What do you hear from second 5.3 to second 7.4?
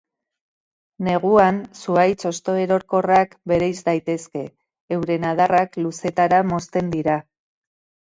adarrak luzetara mozten dira.